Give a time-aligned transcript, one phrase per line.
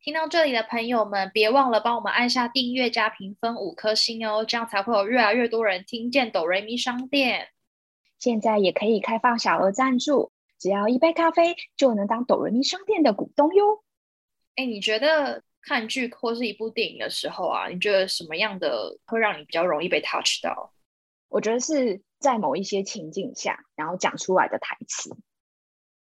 [0.00, 7.48] 听到这里的朋友们，别忘了帮我们按下订阅加评分五颗星哦，这样才会有越来越多人听见哆瑞咪商店。
[8.18, 13.84] 现在也可以开放小额赞助，只要一杯咖啡就能当哆瑞咪商店的股东哟。
[14.54, 20.72] 哎，你觉得看剧或是一部电影的时候啊，你觉得什么样的会让你比较容易被 touch 到？
[21.28, 25.10] 我觉得是在某一些情境下，然后讲出来的台词。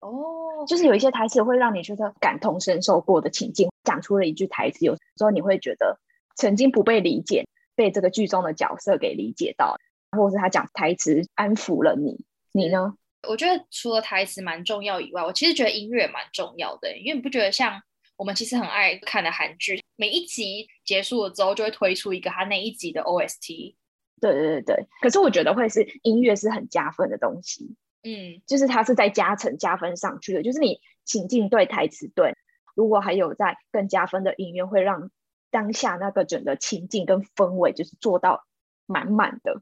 [0.03, 5.97] 哦，就是有一些台词会让你觉得感同身受过的情境，讲出了一句台词，有时候你会觉得
[6.35, 9.77] 曾经不被理解，被这个剧中的角色给理解到，
[10.11, 12.25] 或者是他讲台词安抚了你。
[12.51, 12.95] 你呢？
[13.27, 17.81] 我觉得除了台词蛮重要以外，我其实觉得音乐蛮重要的，因为你不觉得像
[18.17, 23.75] 我们其实很爱看的韩剧，每一集结束了之后就会推出一个他那一集的 OST。
[24.19, 27.73] 对对对对，可是我觉得会是音乐是很加分的东西。
[28.03, 32.35] 嗯，就是它是在加成加分上去的，就是你情境对台词对，
[32.75, 35.09] 如果还有在更加分的音乐，会让
[35.49, 38.45] 当下那个整个情境跟氛围就是做到
[38.85, 39.61] 满满的。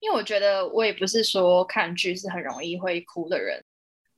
[0.00, 3.64] 因为我觉得我也不是说看剧是很容易会哭的人，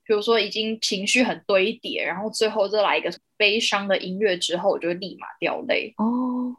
[0.04, 5.94] 比如说已经情绪很堆叠，然后最后再来一个悲伤的音乐之后，我就会立马掉泪。
[5.98, 6.56] 哦，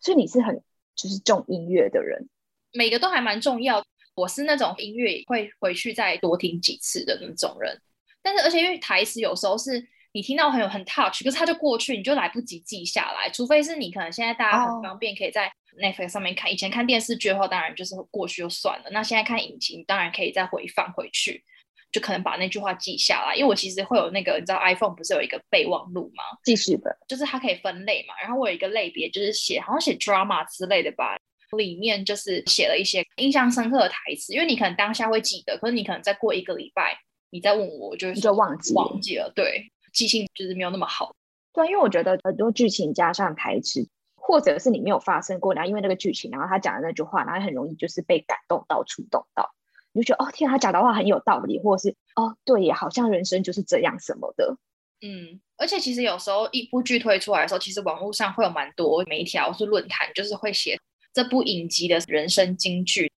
[0.00, 0.62] 所以你是很
[0.94, 2.28] 就是重音乐的人，
[2.72, 3.84] 每个都还蛮重要。
[4.14, 7.80] 我是那种音乐会回去再多听几次的那种人，
[8.22, 13.30] 但是而且因为台词有时候是你听到很有很 touch，可是它就过去，你就来不及记下来。
[13.30, 18.90] 除非是你可能现在大家很方便可以在 Netflix 上面看，以前看电视剧的话，当然就是过去就算了。
[18.90, 21.42] 那现在看影集，当然可以再回放回去，
[21.90, 23.34] 就可能把那句话记下来。
[23.34, 26.22] 因为我其实会有那个，你知道 iPhone 不是有一个备忘录吗？
[26.44, 28.12] 记事本，就是它可以分类嘛。
[28.20, 31.16] 然后我有一个类别就是写，好像写 drama 之类的吧。
[31.56, 36.96] 里面就是写了一些印象深刻的台词，因为你可能当下会记得，可是你可能再过一个礼拜，
[37.30, 39.30] 你再问我，我就就忘记忘记了。
[39.34, 41.14] 对，记性就是没有那么好。
[41.52, 49.50] 对，因为我觉得很多剧情加上台词，或者是你没有发生过，然后因为那个剧情，然后他讲的那句话，然后很容易就是被感动到、触动到，
[49.92, 54.56] 你就觉得哦，天，他讲的话很有道理，或者是哦，对也好像人生就是这样什么的。
[55.04, 60.78] 嗯，而且其实有时候一部剧推出来的时候，其实网络上会有蛮多媒体或是论坛，就是会写。
[61.12, 63.12] 这部影集的人生金句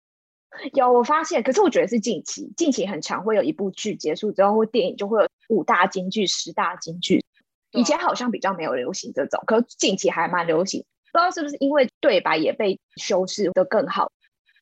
[0.73, 7.23] 有我发现，可是我觉得是近期，近期很常，会有一部剧结束之后，或电影就会有五大金句、十大金句。
[7.71, 10.85] 以前好像比较没有流行这种，可是近期还蛮流行。
[11.11, 14.11] 不知道是不是因为对白也被修饰的更好？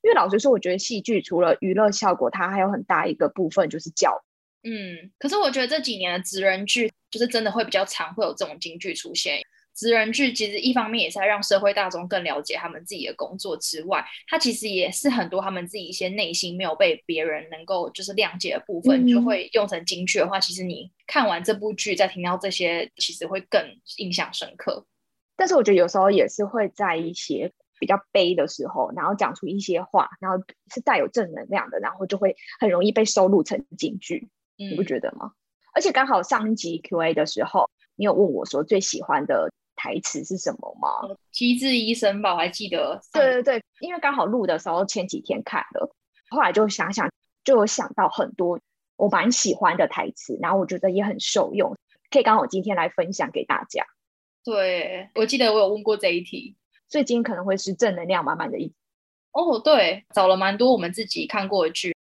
[0.02, 4.22] 因为老实说，我觉得戏剧除了娱乐效果，它还有很大一个部分就是教。
[4.62, 9.40] 嗯，可是我觉得这几年的职人剧，就是真的会比较常会有这种金句出现。
[9.74, 23.60] 职人剧其实一方面也是在让社会大众更了解他们自己的工作之外，它其实也是很多他们自己一些内心没有被别人能够就是谅解的部分，就会用成京剧的话，其实你看完这部剧再听到这些，其实会更
[23.96, 24.86] 印象深刻。
[25.34, 30.38] 但是我觉得有时候也是会在一些比较悲的时候，然后讲出一些话，然后
[30.72, 35.32] 是带有正能量的，然后就会很容易被收录成京剧，你不觉得吗？
[35.74, 39.50] 而且刚好上一集 Q A 的时候，你有问我说最喜欢的。
[39.84, 41.14] 台词是什么吗？
[41.30, 42.98] 机智医生吧，我还记得。
[43.12, 45.94] 对对对，因为刚好录的时候前几天看了，
[46.30, 47.12] 后来就想想，
[47.44, 48.58] 就有想到很多
[48.96, 51.76] 我蛮喜欢的台词，然后我觉得也很受用，
[52.10, 53.84] 可以刚好今天来分享给大家。
[54.42, 56.56] 对，我记得我有问过这一题，
[56.88, 58.72] 所以今天可能会是正能量满满的一。
[59.32, 61.94] 哦，对，找了蛮多我们自己看过的剧，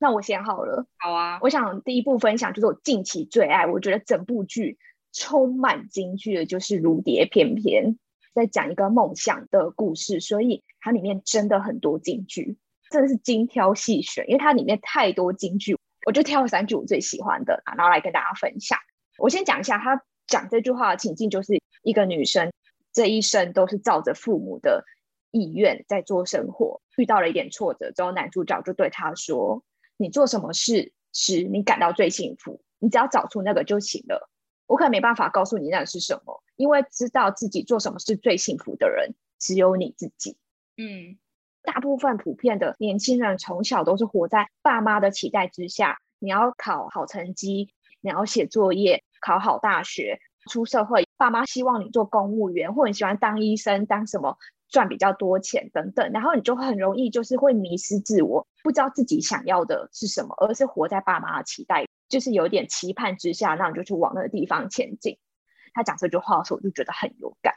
[0.00, 0.86] 那我先好了。
[0.96, 4.76] 好啊，我想第一部分享就是我近期最爱，我觉得整部剧。
[5.18, 7.94] 充满京剧的就是《如蝶翩翩》，
[8.34, 12.56] 在讲一个梦想的故事，所以它里面真的很多京剧，
[12.88, 15.76] 真的是精挑细选，因为它里面太多京剧，
[16.06, 18.78] 我就挑了三句我最喜欢的，然后来跟大家分享。
[19.18, 22.52] 我先讲一下，他讲这句话的情境，就是一个女生
[22.92, 24.84] 这一生都是照着父母的
[25.32, 29.64] 意愿在做生活，遇到了一点挫折之后，男主角就对她说
[29.98, 32.60] ：“你做什么事使你感到最幸福？
[32.78, 34.30] 你只要找出那个就行了。”
[34.68, 40.36] 我可能没办法告诉你那是什么，因为知道自己做什么是最幸福的人只有你自己。
[40.76, 41.18] 嗯，
[41.62, 47.70] 大部分普遍的年轻人从小都是活在爸妈的期待之下，你要考好成绩，
[48.00, 50.20] 你要写作业，考好大学，
[50.50, 54.38] 出社会爸妈希望你做公务员，或者你喜欢当医生，当什么
[54.68, 65.18] 赚比较多钱等等，然后你就很容易就是会迷失自我，不知道自己想要的是什么，而是活在爸妈的期待，就是有点期盼之下，那你就去往那个地方前进。
[65.74, 67.54] 他讲这句话的时候，我就觉得很有感。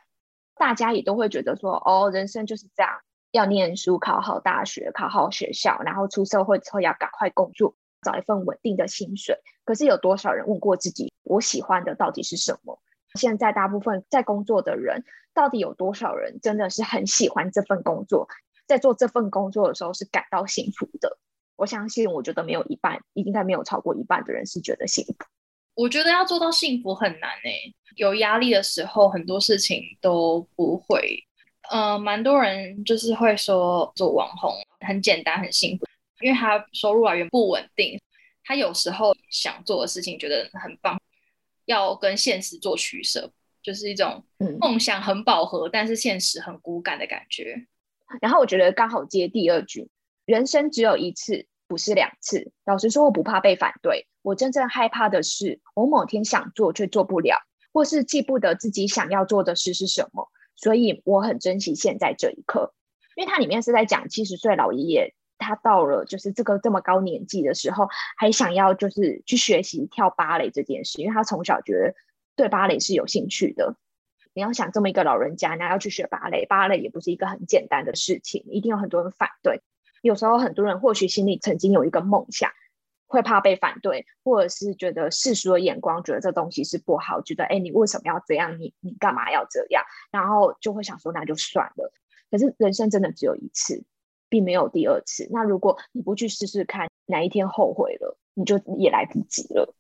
[0.56, 3.00] 大家也都会觉得说，哦，人生就是这样，
[3.32, 9.38] 要念书，考好大学，考好学校，然后出社会之后要赶快工作，找一份稳定的薪水。
[9.64, 12.80] 可是有多少人问过自己，我喜欢的到底是什么？
[13.16, 15.04] 现在大部分在工作的人，
[15.34, 18.28] 到底有多少人真的是很喜欢这份工作，
[18.68, 21.18] 在做这份工作的时候是感到幸福的？
[21.62, 25.14] 我相信，我觉得没有一半，应该没有超过一半的人是觉得幸福。
[25.76, 31.24] 我觉得要做到幸福很难诶，有压力的时候，很多事情都不会。
[31.70, 35.86] 呃，蛮多人就是会说做网红很简单很幸福，
[36.22, 38.02] 因为他收入来源不稳定，
[38.44, 41.00] 他有时候想做的事情觉得很棒。
[41.66, 43.32] 要跟现实做取舍，
[43.62, 44.26] 就是一种
[44.60, 47.68] 梦想很饱和，但是现实很骨感的感觉。
[48.20, 49.88] 然后我觉得刚好接第二句，
[50.26, 52.52] 人生只有一次，不是两次。
[52.66, 57.38] 老实说，我不怕被反对，我真正害怕的是，我某天想做却做不了，
[57.72, 60.28] 或是记不得自己想要做的事是什么。
[60.58, 62.74] 所以我很珍惜现在这一刻，
[63.16, 65.16] 因为它里面是在讲七十岁老爷爷。
[65.44, 67.88] 他到了就是这个这么高年纪的时候，
[68.18, 71.96] 还想要就是去学习跳芭蕾这件事，因为他从小觉得
[72.36, 73.76] 对芭蕾是有兴趣的。
[74.34, 79.62] 你要想这么一个老人家，那要去学芭蕾，芭蕾也不是一个很简单的事情，一定有很多人反对。
[80.02, 82.52] 有时候很多人或许心里曾经有一个梦想，
[83.08, 88.60] 会怕被反对，或者是觉得世俗的眼光觉得这东西是不好，觉得哎你为什么要这样？
[88.60, 89.84] 你你干嘛要这样？
[90.12, 91.94] 然后就会想说那就算了。
[92.30, 93.84] 可是人生真的只有一次。
[94.32, 95.28] 并没有第二次。
[95.30, 99.76] 那如果你不去试试看，哪一天后悔了，你就也来不及了。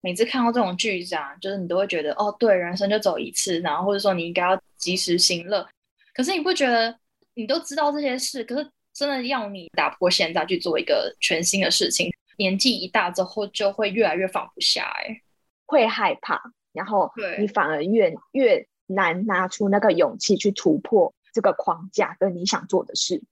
[0.00, 5.68] 每次看到这种句子啊，就是你都会觉得，哦，对，人生就走一次，然后或者说你应该要及时行乐。
[6.14, 6.98] 可是你不觉得，
[7.34, 15.22] 你都知道这些事，可是真的要你打破现在去做一个全新的事情，年纪一大之后就会越来越放不下，哎，
[15.66, 16.42] 会害怕，
[16.72, 17.08] 然后
[17.38, 23.22] 你反而越越难拿出那个勇气去突破这个框架跟你想做的事。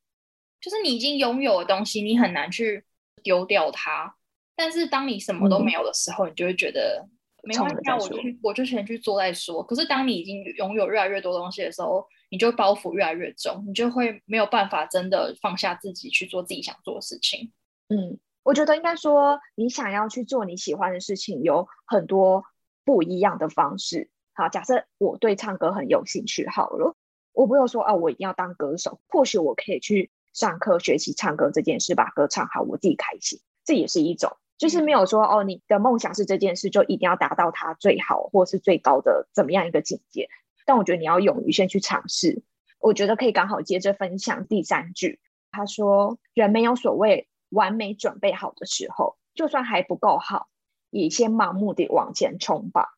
[0.61, 2.85] 就是你已经拥有的东西，你很难去
[3.25, 4.15] 丢掉它。
[4.55, 7.05] 但是当你什么都没有的时候，你就会觉得
[7.43, 9.63] 没关系，那我去，我就先去做再说。
[9.65, 17.53] 可是当你已经拥有越来越多东西的时候，你就包袱越来越重，你就会没有办法真的放下自己去做自己想做的事情。
[17.89, 22.45] 嗯，我觉得应该说，你想要去做你喜欢的事情，有很多
[22.85, 24.11] 不一样的方式。
[24.35, 26.97] 好，假设我对唱歌很有兴趣，好了，
[27.33, 30.11] 我不用说啊，我一定要当歌手，或许我可以去。
[30.37, 40.29] 上课学习唱歌这件事，把歌唱好，我自己开心，这也是一种，就是没有说哦，你的梦想是这件事，就一定要达到它最好或是最高的怎么样一个境界。
[40.67, 42.43] 但我觉得你要勇于先去尝试。
[42.79, 45.19] 我觉得可以刚好接着分享第三句，
[45.51, 50.49] 他说：“人没有所谓完美准备好的时候，就算还不够好，
[50.91, 52.91] 也先盲目的往前冲吧。”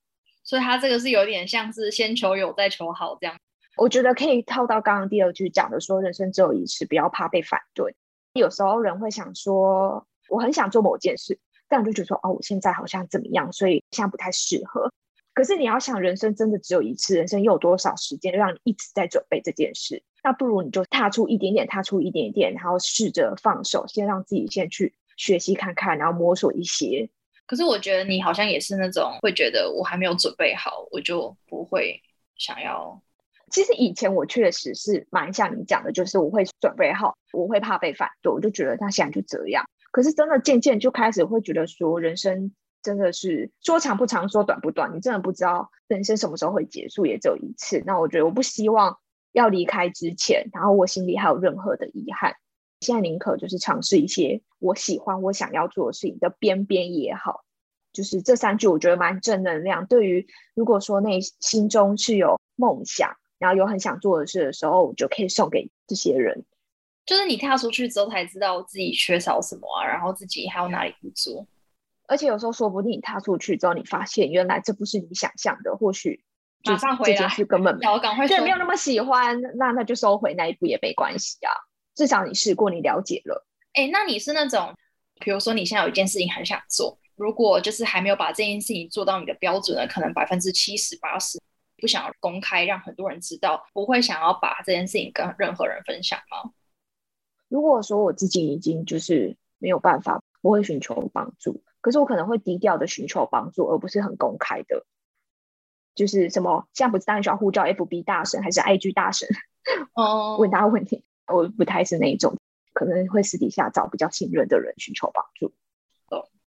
[0.43, 3.37] 所以他这个是有点像是先求有再求好这样。
[3.76, 7.94] 我觉得可以套到刚刚第二句讲的，说人生只有一次，不要怕被反对。
[8.32, 11.38] 有时候人会想说，我很想做某件事，
[11.69, 14.93] 但我就觉得说，哦，我现在好像怎么样，所以现在不太适合。
[15.38, 20.02] 可是你要想，人生真的只有一次，人生又有多少时间让你一直在准备这件事？
[20.25, 27.08] 那不如你就踏出一点点，踏出一点点，然后试着放手，先让自己先去学习看看，然后摸索一些。
[27.46, 32.03] 可是我觉得你好像也是那种会觉得我还没有准备好，我就不会
[32.36, 33.01] 想要。
[33.53, 39.65] 其实以前我确实是蛮像你讲的，就是我会准备好，我会怕被反对，我就觉得他现在就这样。
[39.93, 47.82] 可是真的渐渐就开始会觉得说，人生真的是说长不长，说短不短，你真的不知道人生什么时候会结束，也只有一次。
[47.87, 48.99] 那我觉得我不希望
[49.32, 52.37] 要离开之前，然后我心里还有任何的遗憾。
[52.81, 57.44] 现在宁可就是尝试一些我喜欢、我想要做的事情的边边也好。
[57.93, 59.87] 就是这三句，我觉得蛮正能量。
[59.87, 63.17] 对于如果说内心中是有梦想。
[63.41, 66.44] 然后有很想做的事的时候，我就可以送给这些人。
[67.06, 71.47] 就是你踏出去之后才知道自己缺少什么啊，然后自己还有哪里不足。
[72.08, 76.24] 而且有时候说不定你踏出去之后，你发现原来这不是你想象的，或许
[76.65, 81.53] 马上回来，根本 要赶快对没有那么喜欢，那那就收回那一步也没关系啊。
[81.94, 83.46] 至少你试过，你了解了。
[83.74, 84.74] 哎，那你是那种，
[85.20, 91.38] 比如说你现在有一件事情很想做，如果就是还没有把这件事情做到你的标准呢，可能百分之七十八十。
[91.81, 96.50] 不想要公开让很多人知道，不会想要把这件事情跟任何人分享吗？
[97.46, 104.87] 如果说我自己已经就是没有办法，我会寻求帮助，可是我可能会低调的寻求帮助，而不是很公开的。
[105.94, 109.29] 就是什么，现在不是当然需要呼叫 FB 大神还是 IG 大神
[109.94, 112.37] 哦，问他问题，我不太是那一种，
[112.73, 115.53] 可能会私底下找比较信任的人寻求帮助。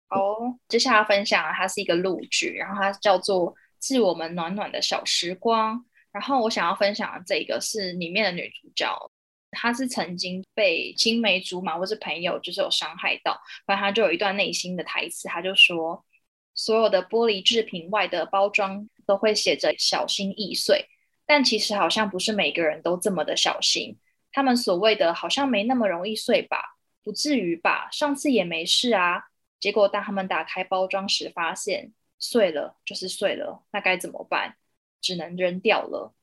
[0.09, 5.77] 哦，接下来分享它是一个录剧，然后它叫做《致我们暖暖的小时光》。
[6.11, 9.11] 然后我想要分享的这个是里面的女主角，
[9.55, 16.05] 他是曾经被青梅竹马或是朋友就是有伤害到，反正他就有一段内心的台词，他就说：
[16.53, 20.85] 所有的玻璃制品外的包装都会写着小心易碎，
[21.25, 23.97] 但其实好像不是每个人都这么的小心。
[24.31, 26.75] 他们所谓的好像没那么容易碎吧？
[27.03, 27.87] 不至于吧？
[27.91, 29.23] 上次也没事啊。
[29.59, 34.57] 结果当他们打开包装时，发现碎了就是碎了，那该怎么办？
[35.01, 36.14] 只能扔掉了。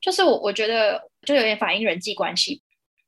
[0.00, 2.62] 就是我，我觉得就有点反映人际关系。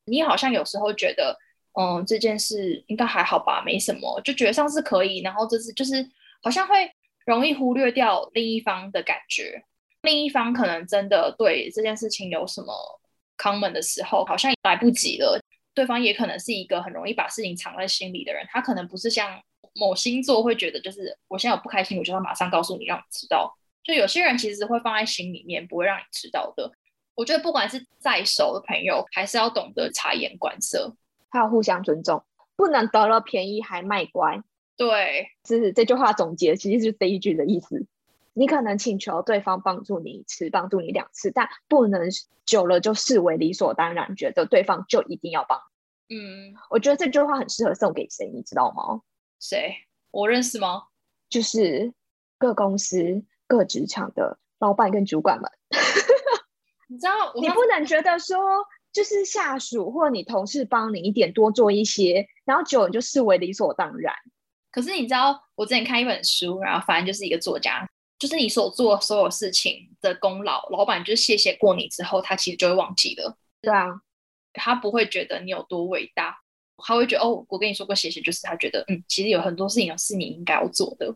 [0.04, 1.36] 你好像有时候觉得，
[1.80, 6.06] 嗯，这件事应该还好吧，没什么，就觉得上次可以，然后这次就是
[6.42, 6.90] 好像会
[7.24, 9.64] 容易忽略掉另一方的感觉。
[10.02, 12.74] 另一方可能真的对这件事情有什么
[13.38, 15.40] common 的时候，好像来不及了。
[15.74, 19.40] 对方也可能是一个很容易把事情藏在心里的人，他可能不是像
[19.74, 23.56] 某星座会觉得，就是我现在有不开心，我就要马上告诉你，让你知道。
[23.84, 26.70] 就有些人其实会放在心里面，不会让你知道的。
[27.14, 30.94] 我觉得不管是再熟的朋友，还是要懂得察言观色，
[31.30, 32.24] 还要互相尊重，
[32.56, 34.42] 不能得了便宜还卖乖。
[34.76, 37.86] 对，是这句话总结，其实就是这一句的意思。
[38.34, 42.08] 你可能请求对方帮助你一次，帮助你两次，但不能
[42.46, 45.60] 久了就视为理所当然，觉得对方就一定要帮。
[46.08, 49.02] 嗯，我觉得这句话很适合送给谁，你知道吗？
[49.38, 49.74] 谁？
[50.10, 50.84] 我认识吗？
[51.28, 51.92] 就是
[52.38, 55.50] 各公司各职场的老板跟主管们。
[56.92, 58.38] 你知道，你不能觉得说，
[58.92, 64.14] 就是下属或你同事帮你一点多做一些，然后久你就视为理所当然。
[64.70, 73.38] 可是你知道，我之前看一本书，然后反正就是一个作家，就是你所做所有事情的功劳，老板就是谢谢过你之后，他其实就会忘记了。
[73.62, 73.88] 对啊，
[74.52, 76.36] 他不会觉得你有多伟大，
[76.76, 81.14] 他会觉得哦，我跟你说过谢谢，就是他觉得嗯，其实有很多事情是你应该要做的。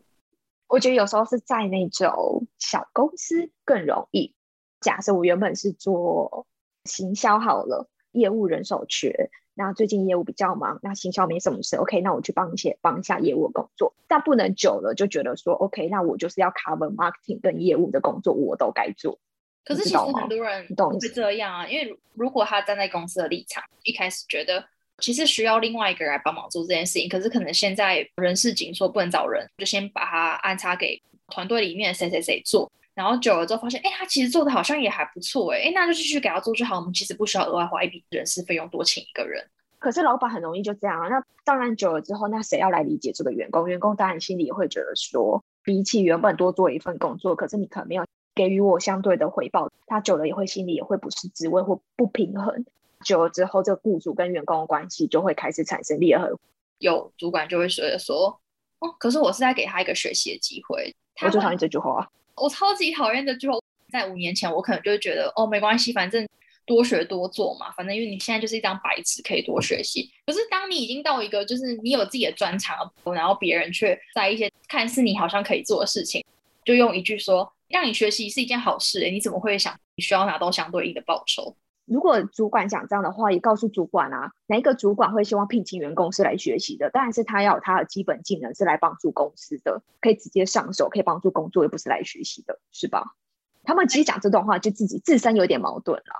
[0.67, 4.33] 我觉得有时候是在那种小公司更容易。
[4.79, 6.45] 假设我原本是做
[6.85, 19.19] 行销好了，业务人手缺，那最近业务比较忙，那行销没什么事，OK，那我去帮一些帮一下业务的工作，但不能久了就觉得说 OK，那我就是要 cover marketing 跟业务的工作，我都该做。
[19.65, 24.63] 可是其实很多人会这样啊，因为如果他站在公司的立场，一开始觉得
[24.99, 32.71] 其实需要另外一个人来帮忙做这件事情，可是可能现在人事紧缩不能找人，就先把他安插给团队里面谁谁谁做。
[32.97, 36.77] 然后久了之后发现，哎，他其实做的好像也还不错，哎，哎，那就继续给他做就好。
[36.77, 39.45] 我们其实不需要额外花一笔人事费用多请一个人。
[39.77, 41.07] 可是老板很容易就这样啊。
[41.07, 43.69] 那当然久了之后，那谁要来理解这个员工？
[43.69, 49.71] 员工当然心里也会觉得说，比起原本多做一份工作，可是你可能没有给予我相对的回报。
[49.85, 52.65] 他久了也会心里也会不是滋味或不平衡。
[53.03, 56.35] 久了之后，这个雇主跟员工的关系就会开始产生裂痕。
[56.79, 58.39] 有主管就会觉得说，
[58.79, 60.95] 哦，可是我是在给他一个学习的机会。
[61.21, 62.09] 我最讨厌这句话。
[62.37, 63.61] 我超级讨厌的，就。
[63.89, 66.27] 在五年前，我可能就会觉得，哦，没关系，反正
[66.65, 70.11] 多学多做嘛，反正因为你现在就是一张白纸，可以多学习。
[70.25, 72.75] 可是当你已经到一个，就是你有自己的专长，
[73.15, 76.21] 然后别人却在一些看似你好像可以做的事情，
[76.65, 81.55] 就用一句说，让你学习是一件好事，你怎么会想你需要拿到相对应的报酬？
[81.87, 86.89] 如果主管讲这样的话，也告诉主管啊，哪一个主管会希望聘请员工是来学习的？
[86.89, 93.15] 当然是他要有他的基本技能是来帮助公司的，可以直接上手，可以帮助工作，又不是来学习的，是吧？
[93.63, 96.13] 他们其实讲这段话，就自己自身有点矛盾了。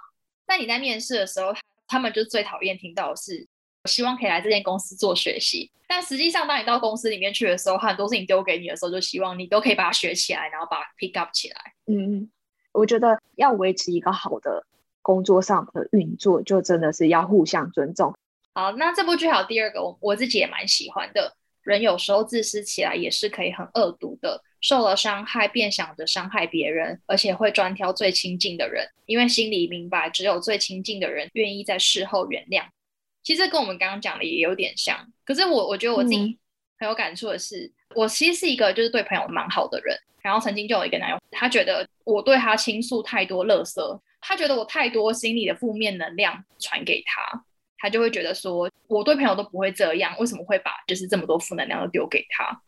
[0.48, 1.54] 那你在面试的时候，
[1.86, 3.46] 他们就最讨厌听到的是，
[3.86, 5.70] 希望可以来这间公司做学习。
[5.86, 11.56] 但实际上，当你到公司里面去的时候，很多事情丢给你的时候，就希望你都可以把它学起来，然后把它 pick up 起来。
[11.88, 12.30] 嗯，
[12.72, 14.66] 我觉得要维持一个好的。
[15.08, 18.14] 工作上的运作就真的是要互相尊重。
[18.54, 21.34] 好，那这部剧还有第二个，我我自己也蛮喜欢的。
[21.64, 32.66] 人有时候自私起来也是可以很恶毒的，受了伤害便想着伤害别人，而且会专挑最亲近的人，因为心里明白只有最亲近的人愿意在事后原谅。
[33.24, 34.98] 其实跟我们刚刚讲的也有点像。
[35.24, 36.38] 可是我我觉得我自己
[36.78, 39.98] 很有感触的是，我其实是一个就是对朋友蛮好的人。
[40.22, 44.00] 然后曾经就有一个男友，他觉得我对他倾诉太多垃圾。
[44.28, 47.46] 他觉得我太多心里的负面能量传给他，
[47.78, 52.62] 他就会觉得说，我对朋友都不会这样，为什么会把就是这么多负能量都丢给他？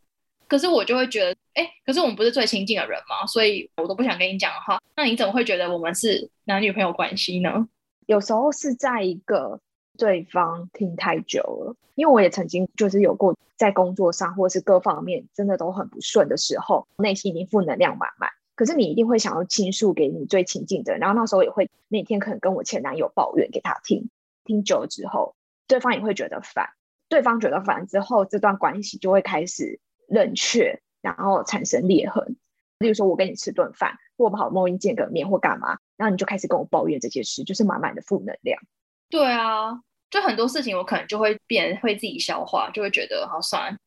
[0.47, 3.25] 可是我就会觉得，哎，可是我们不是最亲近的人吗？
[3.27, 7.67] 所以我都不想跟你讲的话，那你怎么会觉得我们是男女朋友关系呢？
[8.05, 9.59] 有时候是在一个
[9.97, 18.29] 对方听太久了，因为我也曾经就是有过在工作上或是各方面真的都很不顺的时候，内心已经负能量满满。
[18.59, 24.09] 可是你一定会想要倾诉给你最亲近的人，然后那时候也会那天可能跟我前男友抱怨给他听，
[24.43, 25.33] 听久了之后，
[25.65, 26.67] 对方也会觉得烦，
[27.07, 32.35] 对方觉得烦之后，这段关系就会开始冷却，然后产生裂痕。
[32.79, 38.61] 例如说，我跟你吃顿饭，或我们好不容易见个面或干嘛，然后你就开始跟我抱怨这些事，就是满满的负能量。
[39.09, 43.79] 对啊，就很多事情我可能就会变，会自己消化，就会觉得好算。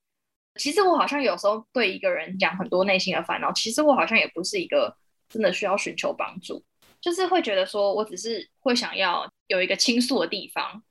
[0.56, 4.96] 其实我好像有时候对一个人讲很多内心的烦恼，其实我好像也不是一个
[5.28, 6.62] 真的需要寻求帮助，
[7.00, 10.82] 就是会觉得说我只是会想要有一个倾诉的地方。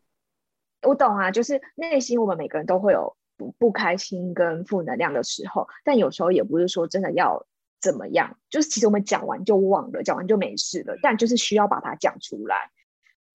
[0.83, 7.45] 我懂啊，就是内心我们每个人都会有不不开心跟负能量的时候，但有时候也不是说真的要。
[7.81, 8.37] 怎么样？
[8.47, 10.95] 就是其实我们讲完就忘了，讲完就没事了。
[11.01, 12.69] 但就是需要把它讲出来。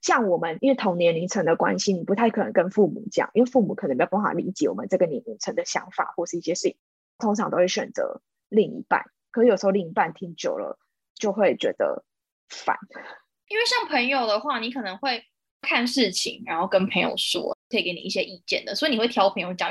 [0.06, 6.76] 像我们因为同年龄层的关系，你不太可能跟父母讲，因为父母可能没有办法理解我们这个年龄层的想法或是一些事情。
[7.18, 10.78] 通常都会选择另一半，可是有时候另一半听久了
[11.16, 12.04] 就会觉得
[12.48, 12.76] 烦。
[13.48, 15.24] 因为像朋友的话，你可能会
[15.60, 19.68] 看事情，然后跟朋友说，可以给你一些意见的，所以你会挑朋友讲。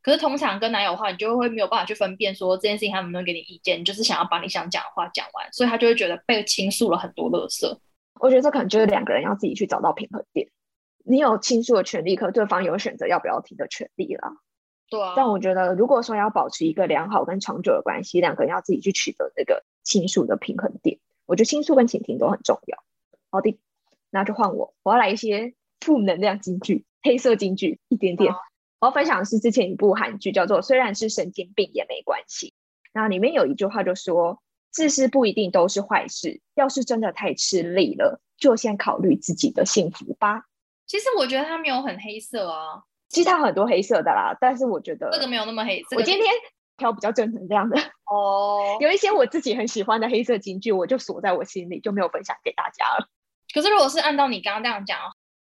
[0.00, 7.78] 可是通常跟男友的话，你就会没有办法去分辨说这件事情他能不能给你意见，就是想要把你想讲的话讲完，所以他就会觉得被倾诉了很多垃圾。
[8.24, 10.48] 我觉得这可能就是两个人要自己去找到平衡点。
[11.04, 14.32] 你有倾诉的权利，可对方有选择要不要听的权利了。
[14.88, 15.12] 对啊。
[15.14, 21.00] 但我觉得，如果说要保持一个良好跟长久的关系，两个人要自己去取得这个倾诉的平衡点。
[21.26, 22.82] 我觉得倾诉跟倾听都很重要。
[23.28, 23.60] 好的，
[24.08, 28.32] 那就换我，我要来一些负能量金句、黑色金句，一点点。
[28.80, 32.48] 我要分享的是之前一部韩剧，叫做《虽然是神经病也没关系》。
[32.94, 34.40] 那里面有一句话就说
[34.74, 40.42] ：“自私不一定都是坏事，要是真的太吃力了，就先考虑自己的幸福吧。”
[40.86, 45.80] 其实我觉得他没有很黑色啊，其实他很多黑色的啦，但是我觉得这个没有那么黑。
[45.96, 46.26] 我今天
[46.76, 47.78] 挑比较正能量的
[48.12, 53.08] 哦，有一些我自己很喜欢的黑色金句，我就锁在我心里，就没有分享给大家了。
[53.54, 54.98] 可是如果是按照你刚刚这样讲。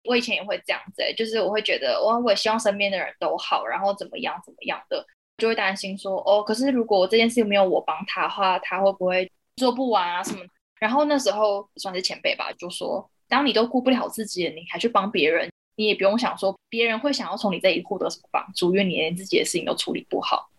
[0.07, 5.02] 我以前也会这样子，就是我会觉得，我我也希望身边的人都好，然后怎么样怎么样的，
[5.38, 10.44] 就会担心说，哦，可是如果这件事没有我帮他的话，他会不会做不完啊什么？
[10.78, 20.50] 然后那时候算是前辈吧，就说，当你都顾不了自己，你还去帮别人，你也不用想说别人会想要从你这里获得什么帮助，因为你连自己的事情都处理不好。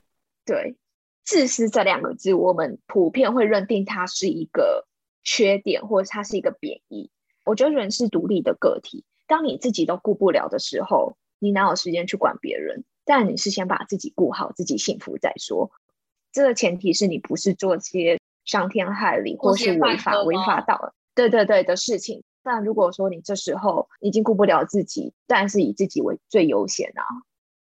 [0.45, 0.75] 对，
[1.23, 4.87] 自私这两个字，我们普遍会认定它是一个
[5.23, 7.09] 缺点，或者它是一个贬义。
[7.43, 9.05] 我觉得人是独立的个体。
[9.27, 12.83] 当你自己都顾不了的时候，你哪有时间去管别人？
[13.05, 15.71] 但你是先把自己顾好，自己幸福再说。
[16.31, 22.23] 这个前提是你不是做些伤天害理或是违法违法到对对对的事情。
[22.43, 27.03] 但如果说你这时候已经顾不了自己，但是以自己为最优先啊。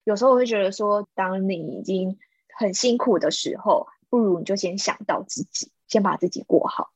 [0.04, 2.18] 有时候我会觉得说，当你已经
[2.58, 6.92] 很辛苦的时候，不如你就先想到自己，先把自己过好，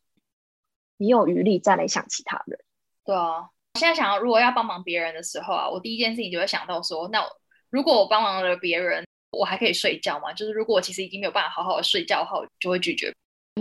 [0.97, 2.59] 你有余力再来想其他人。
[3.05, 3.49] 对啊。
[3.75, 7.23] 现在想要，如果要帮忙别人的时候啊，我第一件事情就会想到说，那
[7.69, 10.31] 如果我帮忙了别人，我还可以睡觉吗？
[10.33, 13.11] 就是如果我其实已经没有办法好好的睡觉的话，我就会拒绝。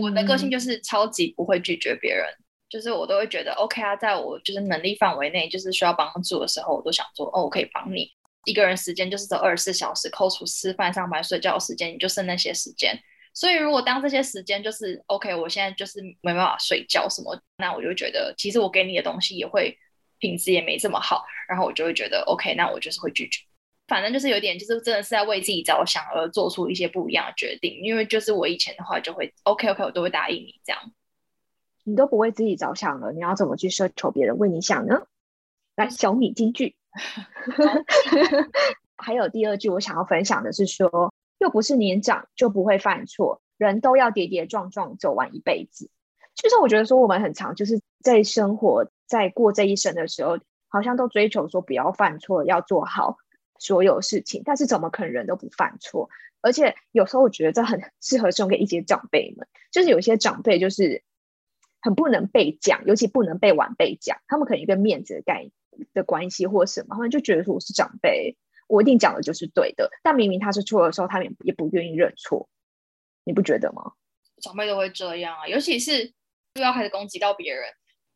[0.01, 2.27] 我的个性就是超级不会拒绝别人，
[2.69, 8.11] 就是我都会觉得 OK 啊，在我就是能力范围内，就是需要帮助的时候，我都想说哦，我可以帮你。
[8.45, 12.97] 一个人时间就是这二十四小时，扣除吃饭、上班、睡觉的时间，你就剩那些时间。
[13.35, 19.77] 所以如果当这些时间就是 OK，我现在就是没办法睡觉什么，那我就觉得其实我给你的东西也会。
[20.19, 23.43] 品质也没这么好，然后我就会觉得 OK，那我就是会拒绝。
[23.87, 27.79] 反正就是有点，就是真的是在为自己着想而做出一些不一样的决定。
[27.83, 30.81] 因为就是我以前的话，就会 OK OK，我都会答应你这样。
[31.85, 35.07] 你都不为自己着想了，你要怎么去奢求别人为你想呢？
[35.77, 36.75] 来，小米金句。
[38.97, 45.91] 还有第二句，我想要分享的是说，又不是年长就不会犯错，人都要跌跌撞撞走完一辈子。
[46.35, 48.91] 就是我觉得说，我们很长就是在生活。
[49.07, 53.19] 在过这一生的时候，好像都追求说不要犯错，要做好
[53.59, 54.43] 所有事情。
[54.45, 56.09] 但是怎么可能人都不犯错？
[56.43, 61.03] 而且有时候我觉得这很适合送给一些长辈们，就是有些长辈就是
[61.81, 64.19] 很不能被讲，尤其不能被晚辈讲。
[64.29, 65.51] 他们可能一个面子的概
[65.93, 68.37] 的关系或什么，他们就觉得说我是长辈，
[68.69, 69.91] 我一定讲的就是对的。
[70.03, 72.49] 但明明他是错的时候，他们也不愿意认错。
[73.25, 73.93] 你不觉得吗？
[74.41, 76.05] 长辈都会这样啊，尤其是
[76.55, 77.65] 又要开始攻击到别人。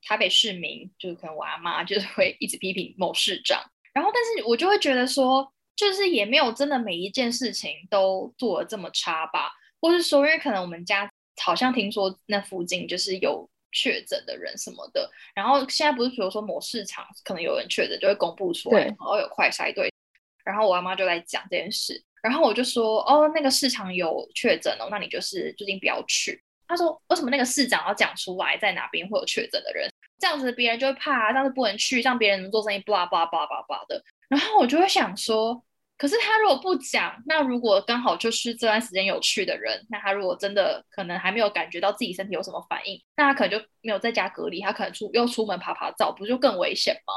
[0.03, 3.61] 台北市民就是可能我阿妈就是会一直批评某市长，
[3.92, 9.50] 然后但是我就会觉得说，就是也没有真的每一件事情都做的这么差吧，
[9.81, 11.11] 或是说因为可能我们家
[11.42, 19.92] 好像听说那附近就是有确诊的人什么的，然后现在不是比如说某市场可能有人确诊就会公布出来，然后有快筛队，
[20.44, 26.42] 然后我阿妈就来讲这件事，然后我就说哦那个市场有确诊哦，那你就是最近不要去。
[26.68, 29.89] 他说为什么那个市长要讲出来在哪边会有确诊的人？
[30.21, 34.05] 这样子别人就会怕，这样子不能去，让别人能做生意，巴拉巴拉巴拉巴拉的。
[34.29, 35.61] 然后我就会想说，
[35.97, 47.13] 可是他如果不讲，那如果刚好就是这段时间有去的人，那他如果真的可能还没有感觉到自己身体有什么反应，那他可能就没有在家隔离，他可能出又出门爬爬照，不就更危险吗？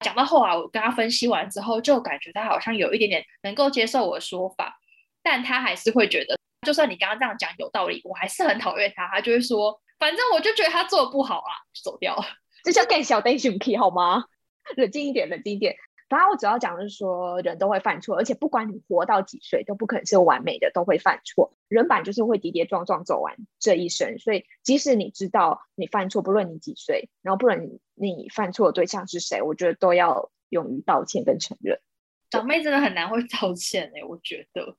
[0.00, 4.78] 讲到后来，我跟他分析完之后，就感觉他好像有一点点能够接受我的说法，
[5.22, 9.06] 但他还是会觉得，就算你刚刚这样讲有道理，我还是很讨厌他。
[9.08, 12.24] 他就会说，反正我就觉得他做的不好啊，走掉了。
[12.64, 14.24] 这叫更小灯熊 key 好吗？
[14.76, 15.76] 冷静一点，冷静一点。
[16.08, 21.52] 反正我主要讲的是说，人都会犯错，而且不管你活到几岁，都不可能是完美的，都会犯错。
[21.68, 31.80] 人版就是会跌跌撞撞走完这一生，所以即使你知道你犯错，不论你几岁，然后不论你犯错的对象是谁，我觉得都要勇于道歉跟承认。
[32.30, 34.76] 长辈真的很难会道歉哎，我觉得。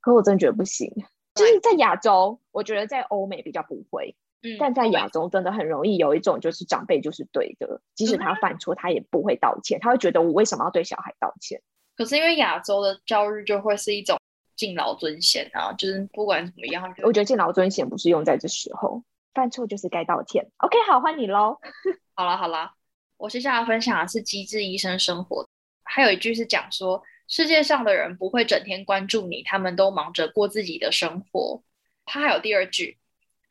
[0.00, 0.90] 可我真的觉得不行，
[1.34, 4.16] 就是在亚洲，我觉得在欧美比较不会。
[4.58, 11.60] 但在亚洲真的很容易有一种就是长辈就是对的，即使他犯错，他也不会道歉，他会觉得我为什么要对小孩道歉？
[11.96, 14.16] 可是因为亚洲的教育就会是一种
[14.54, 19.02] 敬老尊贤啊，就是不管怎么样，我觉得敬老尊贤不是用在这时候，
[19.34, 20.48] 犯错就是该道歉。
[20.58, 21.58] OK，好，换你喽。
[22.14, 22.72] 好了好了，
[23.16, 25.42] 我接下来分享的是《机智医生生活》，
[25.82, 31.62] 还有一句是讲说世界上的人不会整天关注你，他们都忙着过自己的生活。
[32.04, 32.96] 他还有第二句。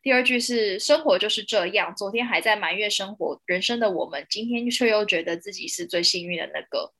[0.02, 6.92] 第二句是“生活就是这样”，昨天还在埋怨生活人生的我们，今天却又觉得自己是最幸运的那个。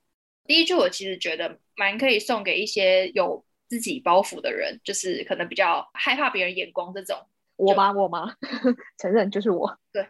[0.45, 7.17] 第一句我其实觉得蛮可以送给一些有自己包袱的人，就是可能比较害怕别人眼光这种。
[7.57, 7.93] 我吗？
[7.93, 8.35] 我吗？
[8.99, 9.79] 承认就是我。
[9.93, 10.07] 对，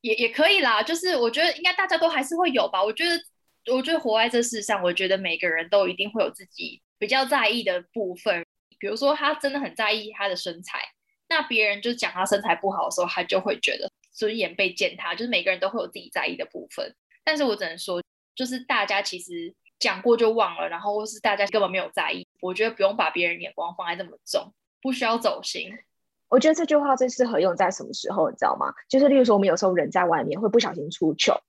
[0.00, 0.82] 也也可以啦。
[0.82, 2.82] 就是我觉得应该大家都还是会有吧。
[2.82, 8.44] 我觉得，我觉得活在这世上，我觉得每个人都一定会有自己比较在意的部分。
[8.78, 10.80] 比如说，他真的很在意他的身材。
[11.28, 15.14] 那别人就讲他身材不好的时候，他就会觉得尊严被践踏。
[15.14, 18.02] 就是每个人都会有自己在意的部分，但是我只能说，
[18.34, 22.26] 就是大家其实讲过就忘了，然后或是大家根本没有在意。
[22.40, 25.72] 我觉得不用把别人眼光放在这么重，不需要走心。
[26.28, 28.72] 我觉得这句话最适合用在什么时候，你知道吗？
[28.88, 31.40] 就是例如说，我们有时候人在外面会不小心出糗，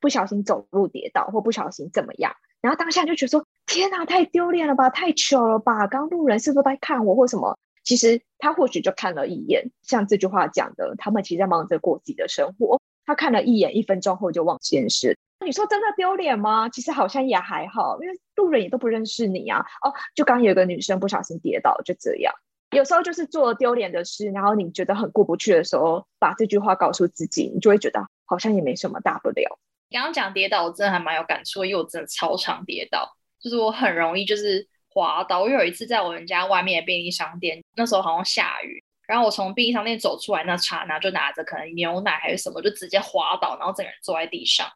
[0.00, 5.86] 不小心走路跌倒，或不小心怎么样，然后当下就觉得说：天哪，太丢脸了吧，太糗了吧！
[5.86, 7.58] 刚路人是不是在看我或什么？
[7.84, 12.80] 其实他或许就看了一眼，像这句话讲的，他们其实在忙着过自己的生活。
[13.06, 15.16] 他看了一眼，一分钟后就忘这件事。
[15.44, 16.70] 你说真的丢脸吗？
[16.70, 19.60] 其实好像也还好，因为路人也都不认识你啊。
[19.82, 22.32] 哦，就刚有个女生不小心跌倒，就这样。
[22.70, 29.58] 有时候就是做丢脸的事，然后你觉得很过不去的时候，把这句话告诉自己，你就会觉得好像也没什么大不了。
[29.90, 34.66] 刚刚讲跌倒，我真的还蛮有感触，因为我真的超常跌倒，就是我很容易就是。
[34.94, 35.42] 滑倒！
[35.42, 44.66] 我有一次在我们家外面的便利商店，那时候好像下雨，然后我从便利商店走出来那刹那，就拿着可能牛奶还是什么，就直接滑倒，然后整个人坐在地上。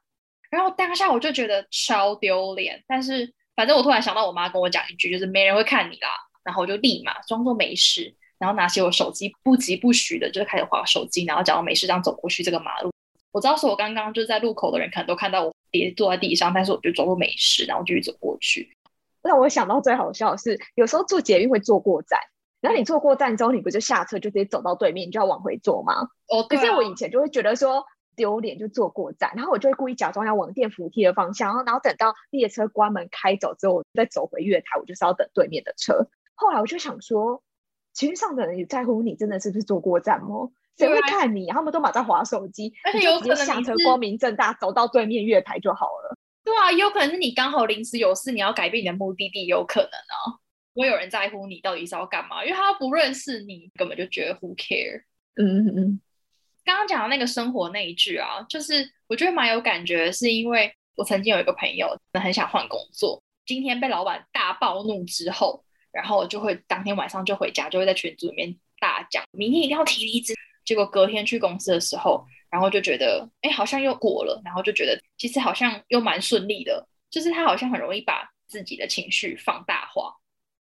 [0.50, 6.08] 然后当下我就觉得超丢脸，但是反正我突然想到我妈跟我讲一句，就是没人会看你啦。
[6.42, 12.90] 然后我就立马装作没事，然后拿起我手机，不疾不徐的就开始划手机，然后假装没事这样走过去这个马路。
[13.30, 18.72] 我知道是我刚刚就在路口的人可能都看到我跌坐在地上，但是我就装作没事，然后继续走过去。
[19.22, 22.18] 让我想到最好笑的是，有时候坐捷运会坐过站，
[22.60, 26.08] 然后你坐过站之后，你不就下车就直接走到对面，你就要往回坐吗？
[26.28, 27.84] 哦，可是我以前就会觉得说
[28.16, 36.08] 丢脸，就坐过站，然后我就会故意假装要往电扶梯的方向，然后然后等到列车关门开走之后，我再走回月台，我就是要等对面的车。
[36.34, 37.42] 后来我就想说，
[37.92, 40.50] 其实上的人也在乎你真的是不是坐过站吗？
[40.76, 41.48] 谁会看你？
[41.48, 46.16] 他们都马在划手机，而且有可能下车光明正大走到对面月台就好了。
[46.48, 50.40] 对啊，有可能是你刚好临时有事，你要改变你的目的地，有可能啊。
[50.72, 55.02] 不会有人在乎你到底是要干嘛，因为他不认识你，根本就觉得 who care。
[55.36, 56.00] 嗯嗯嗯。
[56.64, 70.32] 刚刚讲的那个生活那一句啊，就是我觉得蛮有感觉，是因为我曾经有一个朋友很想换工作，今天被老板大暴怒之后，然后就会当天晚上就回家，就会在群组里面大讲，明天一定要提离职。
[70.64, 72.24] 结果隔天去公司的时候。
[72.50, 80.14] 然后就觉得，哎，好像又过了，然后就觉得其实好像又蛮顺利的，就是他好像很容易把自己的情绪放大化，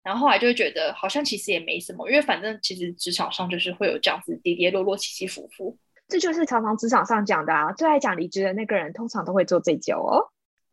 [0.03, 10.19] 然后后来就会觉得好像其实也没什么，因为反正其实职场上就是会有这样子跌跌落落、起起伏伏，这就是常常职场上讲的啊，最爱讲离职的那个人通常都会做这脚哦。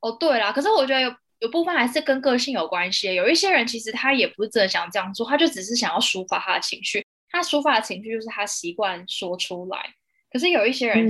[0.00, 9.94] 哦，对啦，可是我觉得有有部分还是跟个性有关系，有一些人其实他也不是真的想这样做，他就只是想要抒发他的情绪，他抒发的情绪就是他习惯说出来。
[10.34, 11.08] 可是有一些人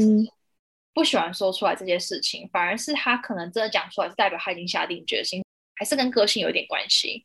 [0.93, 5.43] 不喜欢说出来这些事情，反而是他可能真的讲出来，是代表他已经下定决心，
[5.75, 7.25] 还是跟个性有点关系。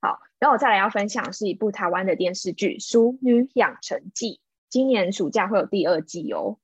[0.00, 4.32] 好，然后我再来要分享是一部台湾的电视剧《淑女养成记》，
[4.68, 6.58] 今年暑假会有第二季哦，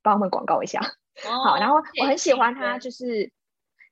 [0.00, 0.80] 帮我们广告一下。
[1.24, 3.32] 好，然后我很喜欢他，就是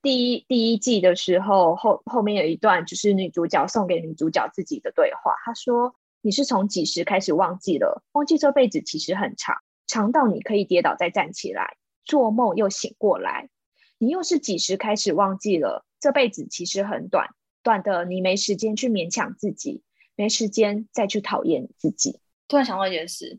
[0.02, 5.34] 第一第一季的时候后后面有一段，就是女主角送给女主角自己的对话。
[5.44, 8.04] 她说：“你是从几时开始忘记了？
[8.12, 9.56] 忘记这辈子其实很长，
[9.92, 13.50] 长到你可以跌倒再站起来，做梦又醒过来。
[13.98, 15.84] 你又是几时开始忘记了？
[16.00, 17.28] 这辈子其实很短，
[17.62, 19.82] 短的你没时间去勉强自己，
[20.16, 23.38] 没时间再去讨厌自己。”突然想到一件事，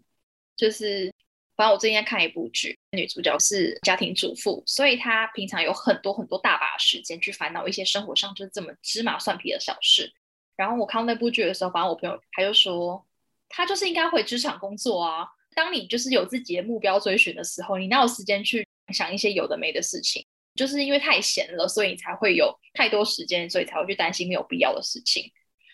[0.55, 1.11] 就是。
[1.55, 10.11] 反正我最近在看一部剧，女主角是家庭主妇，所以她平常有很多很多大把时间去烦恼一些生活上就是这么芝麻蒜皮的小事。
[10.55, 13.05] 然后我看到那部剧的时候，反正我朋友他就说，
[13.49, 15.27] 她就是应该回职场工作啊。
[15.55, 20.25] 当你就是有自己的目标追寻的时候，你哪有时间去想一些有的没的事情？
[20.55, 25.23] 就是因为太闲了，所以你才会有太多时间，所以才会去担心没有必要的事情。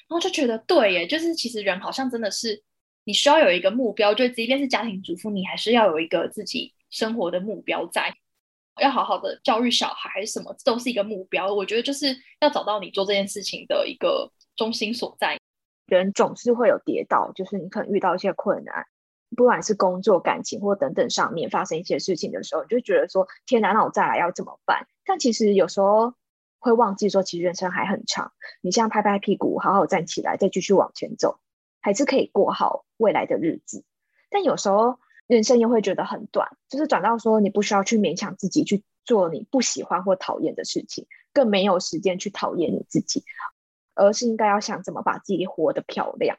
[0.07, 2.63] 然后就觉得对耶，就是其实人好像真的是。
[3.05, 8.13] 你需要有一个目标，就即便是家庭主妇，你还是要有一个自己生活的目标，在
[8.79, 11.51] 要好好的教育小孩，还是什么，都是一个目标。
[11.51, 15.39] 我觉得就是要找到你做这件事情的一个中心所在。
[15.87, 18.85] 人总是会有跌倒，就是你可能遇到一些困难，
[19.35, 26.13] 不管是工作、感情或等等上面发生一些事情的时候，你就觉得说：“天哪，那我再来要怎么办？”但其实有时候
[26.59, 28.33] 会忘记说，其实人生还很长。
[28.61, 31.39] 你像拍拍屁股，好好站起来，再继续往前走。
[31.81, 33.85] 还是可以过好未来的日子，
[34.29, 43.23] 但有时候人生又会觉得很短，就是转到说你不需要去勉强自己去做你不喜欢或讨厌的事情，更没有时间去讨厌你自己，
[43.95, 46.37] 而是应该要想怎么把自己活得漂亮。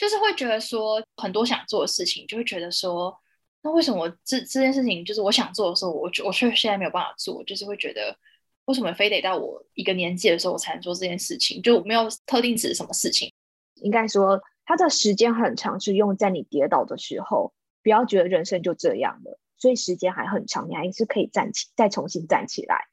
[0.00, 3.14] 就是会觉得说很多想做的事情，就会觉得说，
[3.60, 7.44] 那为什么这这件事情就是我想做的时候，我我却现在没有办法做？
[7.44, 8.16] 就是会觉得
[8.64, 11.60] 为什么非得到我一个年纪的时候我才能做这件事情？
[11.60, 13.30] 就没有特定指什么事情。
[13.74, 17.52] 应该说，它的时间很长，是用在你跌倒的时候。
[17.82, 22.84] 不要觉得人生就这样了，所以时间还很长，你还是可以站起，再重新站起来。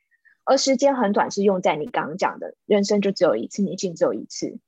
[0.45, 4.59] 而时间很短，是用在你刚刚讲的，人生就只有一次，年轻只有一次，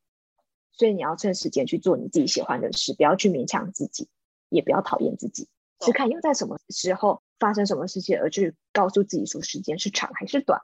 [0.79, 4.07] 所以你要趁时间去做你自己喜欢的事，不要去勉强自己，
[4.47, 5.49] 也不要讨厌自己，
[5.85, 10.61] 是看又在什么时候发生什么事情，而去告诉自己说时间是长还是短。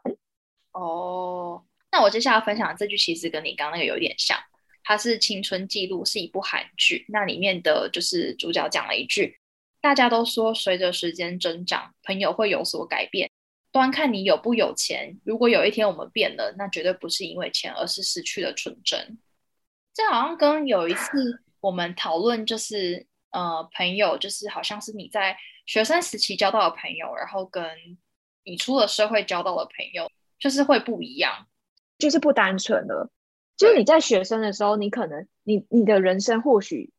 [0.71, 4.39] 哦，那我接下来分享的这句其实跟你刚刚那个有点像。
[4.87, 7.05] 它是青春记录，是一部韩剧。
[7.09, 9.35] 那里面的就是主角讲了一句
[9.81, 13.31] ：“大家都说，随着时间增长，朋友会有所改变，
[13.71, 15.19] 端看你有不有钱。
[15.25, 19.17] 如果有一天我们变了，那绝对不是因为钱，而是失去了纯真。”
[19.95, 27.65] 这好像跟有一次我们讨论，就是呃，朋友，就是好像是你在学生时期交到的朋友，然后跟
[28.43, 31.47] 你出了社会交到的朋友，就是会不一样，
[31.97, 33.09] 就是不单纯了。
[33.55, 36.91] 就是你在学生的时候，你可能你你的人生或许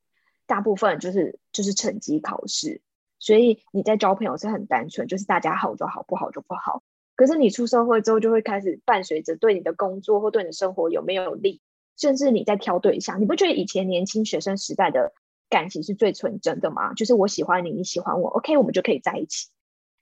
[0.47, 2.81] 大部分就是就是成绩考试，
[3.19, 6.83] 所以你在交朋友是很单纯，就是大家好就好，不好就不好。
[7.15, 11.61] 可是你出社会之后，就会开始伴随着对你的工作或对你的生活有没有利，
[11.97, 15.13] 甚至你在挑对象，你不觉得以前年轻学生时代的
[15.49, 16.95] 感情是最纯真的吗？
[16.95, 19.49] 就是我喜欢你，你喜欢我，OK，我们就可以在一起。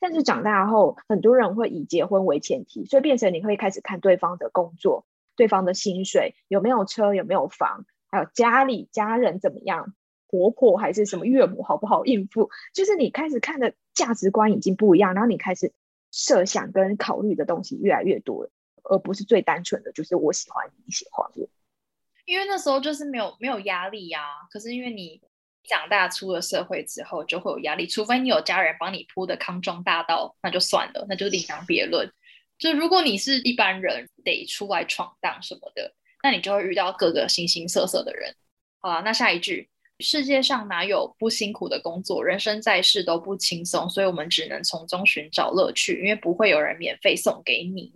[0.01, 5.07] 但是长大后，很多人会以结婚为前提，所以变成你会开始看对方的工作。
[5.37, 9.93] 对方的薪水有没有车有没有房，还有家里家人怎么样，
[10.29, 12.51] 婆婆还是什么岳母好不好应付？
[12.73, 15.73] 就是你开始看的价值观已经不一样，然后你开始
[16.13, 18.49] 设想跟考虑的东西越来越多，
[18.85, 21.49] 而不是最单纯的就是我喜欢你喜欢我。
[22.25, 25.21] 因为那时候就是没有没有压力呀，可是因为你
[25.65, 32.11] 长大出了社会之后就会有压力，除非你有家人帮你铺的康庄大道，那就算了，那就另当别论。
[32.59, 38.35] 就如果你是一般人，得出来闯荡什么的，那你就会遇到各个形形色色的人。
[38.81, 42.25] 好了，那下一句，世界上哪有不辛苦的工作？
[42.25, 47.93] 人生在世都不轻松，所以我们只能从中寻找乐趣，因为不会有人免费送给你。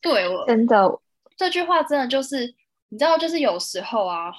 [0.00, 1.00] 对我，真的，
[1.36, 2.54] 这句话真的就是，
[2.90, 4.30] 你知道，就是有时候啊，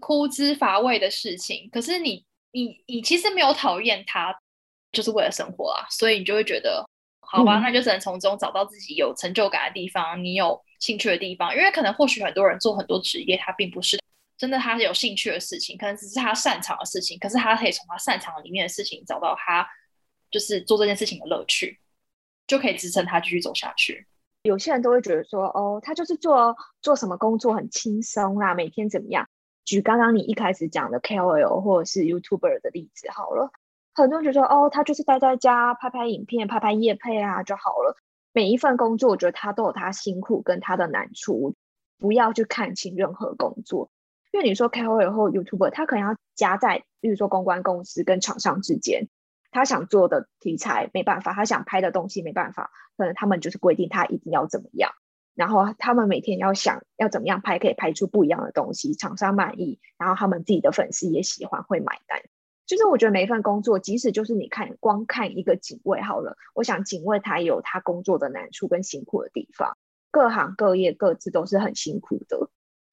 [0.00, 4.38] 枯枝乏味的事情，可是你，你，你其实没有讨厌他，
[4.92, 6.86] 就是为了生活啊，所以你就会觉得。
[7.26, 11.52] 好吧，那就只能从中找到自己有成就感的地方，你有兴趣的地方。
[11.56, 13.98] 因为可能或许很多人做很多职业，他并不是
[14.38, 17.18] 真的他是有兴趣的事情，可能只是他擅长的事情。
[17.18, 19.66] 可是他可以从他擅长里面的事情找到他
[20.30, 21.80] 就是做这件事情的乐趣，
[22.46, 24.06] 就可以支撑他继续走下去。
[24.44, 29.26] 有些人都会觉得说，哦，他就是做做什么工作很轻松啦，每天怎么样？
[29.64, 33.50] 举刚刚你一开始讲的 KOL 或者是 YouTuber 的例子好了。
[33.94, 37.96] 很多人觉得哦，他就是待在家拍拍影片、拍拍夜配啊就好了。
[38.34, 41.54] 每一份工作，我觉得他都有他辛苦跟他的难处，
[41.98, 43.88] 不要去看清任何工作。
[44.30, 49.08] 因为你说 KOL 或 YouTuber，他可能要夹在比如说公关公司跟厂商之间，
[49.54, 54.90] 他想做的题材没办法，他想拍的东西没办法，可能他们就是规定他一定要怎么样，
[55.36, 62.20] 然后他们每天要想要怎么样拍，可以拍出不一样的东西，厂商满意，然后他们自己的粉丝也喜欢，会买单。
[62.66, 69.78] 就是我觉得每一份工作，即使就是你看光看一个警卫好了，我想警卫他有他工作的难处跟辛苦的地方，
[70.10, 72.48] 各行各业各自都是很辛苦的，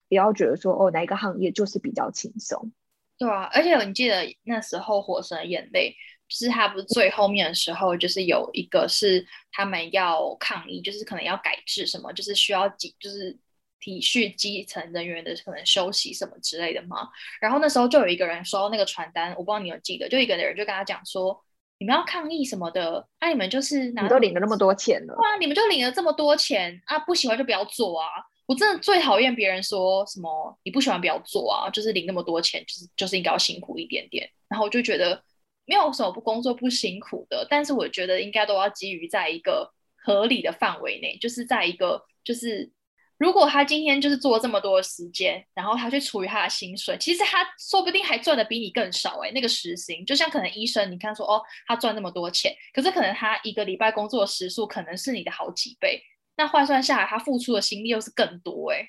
[0.08, 2.70] 不要觉得说哦哪一个行业就是比较轻松。
[3.18, 5.90] 对啊，而且你记得那时候《火神的眼泪》，
[6.32, 13.38] 就是他不是最后面的时候，就是有一个是他们要抗议，就是可能要改制什么，就是需要几就是。
[13.84, 17.08] 体恤基层人员的可能休息什么之类的嘛，
[17.40, 21.36] 然后那时候就有一个人收到那个传单，我不知道你有记得，就一个人就跟他讲说，
[21.78, 28.06] 你们要抗议什么的，那你们就是你都领了那么多钱了，对啊，你们就领了这么多钱啊，不喜欢就不要做啊，
[28.46, 35.20] 我真的最讨厌别人说什么你不喜欢不要做啊，就是领那么多钱，就是就是应该要辛苦一点点，然后我就觉得
[35.64, 42.72] 没有什么不工作不辛苦的，但是我觉得应该都要基于在一个合理的范围内，就是在一个就是。
[43.18, 49.30] 如果他今天就是做了这么多的时间，然后他去除以他的薪水，其实他说不定还赚的比你更少哎。
[49.30, 56.02] 那个时薪，就像可能医生，你看说哦，他赚那么多钱，可是可能他一个礼拜工作的时数可能是你的好几倍，
[56.36, 58.88] 那换算下来，他付出的心力又是更多哎。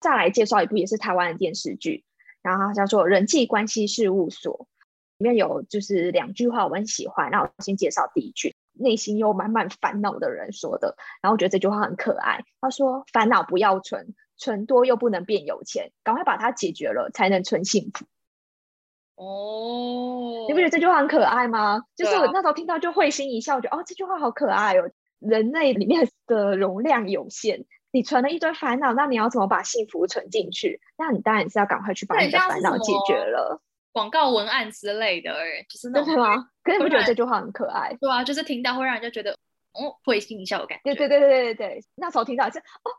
[0.00, 2.04] 再来介绍一部也是台湾的电视剧，
[2.42, 4.58] 然后叫做《人际关系事务所》，
[5.18, 8.54] 面有就是两句话我很喜欢，那我先介绍第一句。
[8.80, 12.44] 内心又满满烦恼的人说的，然后我觉得这句话很可爱。
[12.60, 18.04] 他说：“烦恼不要存，存多又不能变有钱，赶快把它解决了，才能存幸福。”
[19.20, 21.82] 哦，你不觉得这句话很可爱吗？
[21.96, 24.88] 就是我那时候听到就会心一笑，我觉得哦，这句话好可爱哦。
[25.18, 30.80] 人类里面的容量有限，你存了一堆烦恼，那你要怎么把幸福存进去？
[30.96, 33.60] 那你当然是要赶快去把你的烦恼解决了。
[33.92, 36.48] 广告文案之类的，哎，就是那种吗？
[36.62, 37.96] 可是你不觉得这句话很可爱？
[38.00, 39.32] 对啊，就是听到会让人家觉得，
[39.72, 40.82] 哦，会心一笑的感觉。
[40.84, 42.90] 对对对对对对那时候听到是哦，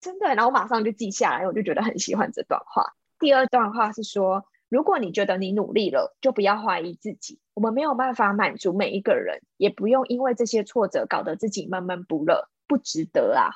[0.00, 2.94] 真的，然后我马上就记下来，我就觉得很喜欢这段话。
[3.18, 7.40] 第二段话是说，如果你觉得你努力了，就不要怀疑自己。
[7.54, 13.50] 我们没有办法满足每一个人，也不用因为这些挫折搞得自己闷闷不乐，不值得啊。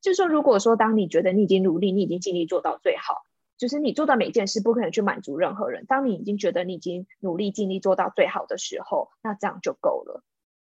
[0.00, 3.22] 就是说，如果说当你觉得你已经努力，你已经尽力做到最好。
[3.58, 5.84] 就是你做的每件事不可能去满足任何人。
[5.86, 10.22] 当你已经觉得你已经努力尽力做到最好的时候，那这样就够了。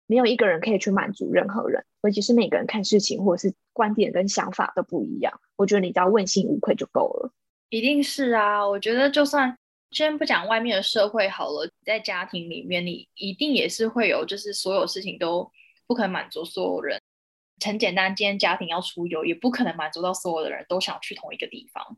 [0.08, 5.42] 没有一个人可以去满足任何人，尤其是每个人看事情或者是观点跟想法都不一样。
[5.58, 7.34] 我觉得你只要问心无愧就够了。
[7.70, 9.58] 一定是啊，我觉得就算
[9.92, 15.52] 先不讲外面的社会好了，在家庭里面，你一定也是会有，就是所有事情都
[15.86, 17.02] 不可能满足所有人。
[17.66, 21.98] 很简单，今天家庭要出游，也不可能满足到所有的人都想去同一个地方。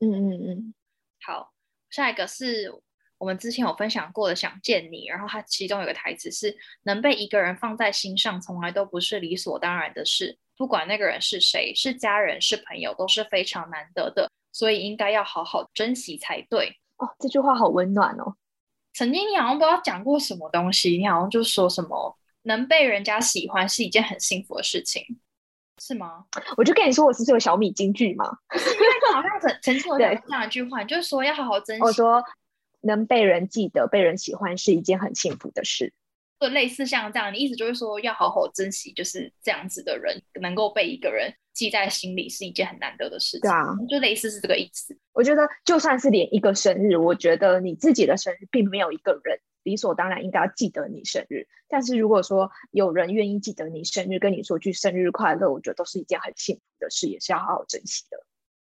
[0.00, 0.74] 嗯嗯嗯，
[1.22, 1.52] 好，
[1.90, 2.72] 下一个是
[3.18, 10.38] 我们之前有分享过的《想见你》，然后它其中有个台词是：“能被一个人放在心上，从来都不是理所当然的事。
[10.56, 18.36] 不管那个人是谁，是家人是朋友，都是非常难得的，所以应该要好好珍惜才对。”哦，这句话好温暖哦。
[18.94, 25.04] 曾经你好像不知道讲过什么东西，你好像就说什么能被人家喜欢是一件很幸福的事情。
[25.80, 26.24] 是吗？
[26.56, 31.82] 我就跟你说，我是这个小米京剧嘛， 因为好像曾曾经有讲这样一句话，就是说要好好珍惜。
[31.82, 32.22] 我说，
[32.82, 35.92] 能被人记得、被人喜欢是一件很幸福的事。
[36.38, 43.40] 就类似像这样，你意思就是说要好好珍惜，就是这样子的人能够被一个人记在心里，是一件很难得的事情。
[43.40, 44.96] 对啊，就类似是这个意思。
[45.12, 49.40] 我觉得就算是连一个生日，我觉得你自己的生日并没有一个人。
[49.66, 58.16] 理所当然应该要记得你生日，但是如果说有人愿意记得你生日，跟你说句生日快乐，我觉得都是一件很幸福的事，也是要好好珍惜的。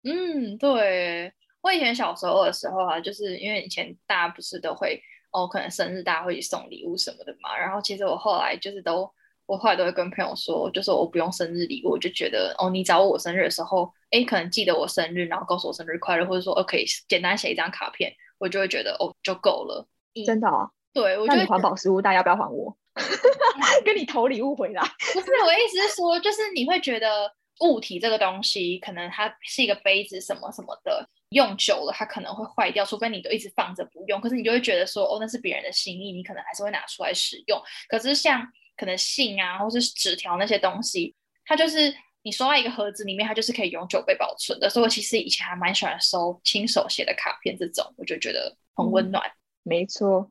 [0.02, 1.32] 嗯，对
[1.62, 7.56] 我以前小时候的时候啊，就是因为以前大家不是都会哦，可能生日大家会送礼物什么的嘛。
[7.56, 9.10] 然后其实我后来就是都，
[9.46, 19.88] 我后来都会跟朋友说，就是我不用生日礼物，我就觉得哦，你找我生日的时候，哎，可能记得我生日，然后告诉我生日快乐，或者说 OK，简单写一张卡片，我就会觉得哦，就够了。
[20.26, 20.70] 真的哦。
[20.92, 22.76] 对，我觉得环保食物袋要不要还我？
[23.84, 24.82] 跟你投礼物回来？
[25.12, 34.20] 不是，我意思是说，就是你会觉得物体这个东西，可能它是一个杯子什么什么的，用久了它可能会坏掉，除非你都一直放着不用。
[34.20, 37.60] 可是你就会觉得说，哦，那是别人的心意，你可能还是会拿出来使用。
[37.88, 41.14] 可是像可能信啊，或是纸条那些东西，
[41.46, 44.68] 它就是你收到一个盒子里面，它就是可以永久被保存的。
[44.68, 49.22] 所以我其实以前还蛮喜欢收亲手写的卡片，这种我就觉得很温暖。
[49.62, 50.30] 没错。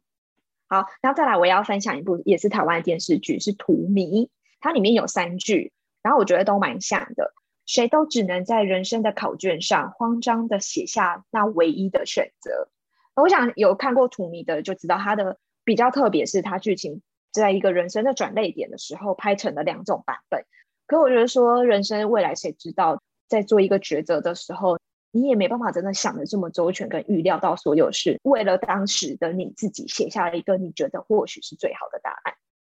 [0.69, 4.25] 好，然后再来，我要分享一部也是台湾电视剧，是《荼蘼》，
[4.61, 7.33] 它里面有三句，然后我觉得都蛮像的。
[7.65, 12.67] 谁都只能在人生的考卷上慌张的写下那唯一的选择，
[13.15, 17.01] 我想有看过图迷的就知道，它的比较特别是它剧情
[17.31, 20.45] 在一个人生的转泪点的时候拍成了两种版本。
[20.87, 24.79] 可我觉得说，人生未来谁知道，在做一个抉择的时候，
[25.11, 32.35] 你也没办法真的想的这么周全跟预料到所有事，为了当时的你自己写下了一个你觉得或许是最好的答案，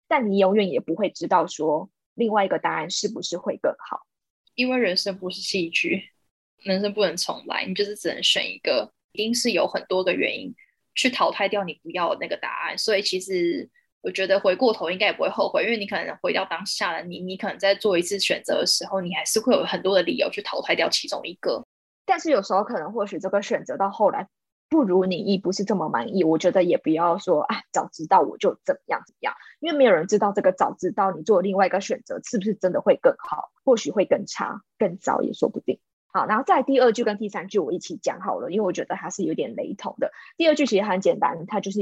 [0.07, 4.01] 但你永远也不会知道说另外一个答案是不是会更好，
[4.55, 6.09] 因为人生不是戏剧，
[6.63, 8.91] 人生不能重来，你就是只能选一个。
[9.11, 10.53] 一定是有很多个原因
[10.93, 13.67] 去淘汰掉你不要的那个答案，所以其实
[14.01, 21.65] 我觉得回过头应该也不会后悔，因为你可能回到当下的你，你可能在做一次选择的时候，你还是会有很多的理由去淘汰掉其中一个。
[22.09, 24.27] 但是有时候可能或许这个选择到后来
[24.67, 35.79] 不如你意，不是这么满意，我觉得也不要说啊，早知道我就怎么样怎么样，因为没有人知道这个早知道你做另外一个选择是不是真的会更好，或许会更差、更糟也说不定。
[36.11, 40.11] 好，然后在第二句跟第三句我一起讲好了，因为我觉得它是有点雷同的。
[40.35, 41.79] 第二句其实很简单，它就是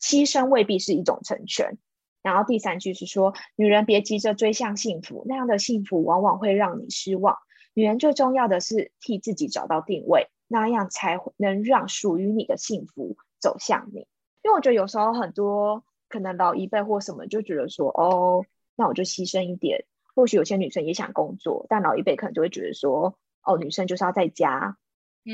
[0.00, 1.78] 牺牲未必是一种成全。
[2.22, 7.36] 然后第三句是说，女人别急着追向幸福，那样的幸福往往会让你失望。
[7.74, 14.06] 女人最重要的是替自己找到定位，那样才能让属于你的幸福走向你。
[14.42, 18.46] 因为我觉得有时候很多可能老一辈或什么就觉得说，哦，
[18.76, 19.84] 那我就牺牲一点。
[20.14, 23.18] 或许有些女生也想工作，但老一辈可能就会觉得说。
[23.46, 24.78] 哦，女生就是要在家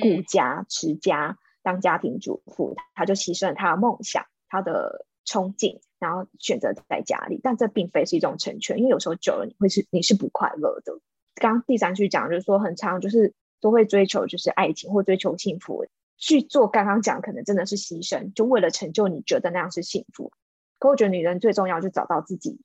[0.03, 7.39] 顾家、持家，当家庭主妇，她就牺牲了她的梦想、她的憧憬，然后选择在家里。
[7.41, 10.99] 但这并非是一种成全，因为有时候久了，你会是你是不快乐的。
[11.41, 15.85] 刚刚第三句讲就是说，很长就是都会追求就是爱情或追求幸福，
[16.17, 20.31] 去做刚刚讲可能真的是牺牲，就为了成就你觉得那样是幸福。
[20.79, 22.61] 可我觉得女人最重要就找到自己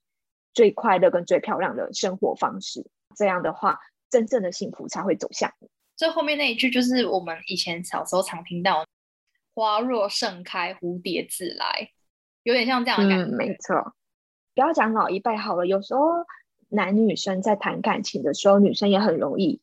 [0.53, 3.79] 最快乐跟最漂亮的生活方式，这样的话。
[4.11, 5.67] 真正的幸福才会走向你。
[5.97, 8.85] 最后面那一句就是我们以前小时候常听到
[9.53, 11.89] “花若盛开，蝴蝶自来”，
[12.43, 13.35] 有点像这样的感觉。
[13.35, 13.93] 没错，
[14.53, 15.67] 不要讲老一辈好了。
[15.67, 16.01] 有时候
[16.75, 19.61] 男女生在谈感情的时候，女生也很容易